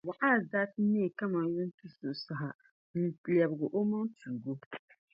[0.05, 2.49] Bɔaz daa ti neei kaman yuntisuɣu saha
[3.03, 4.55] n-lebigi omaŋ’ tuugi o.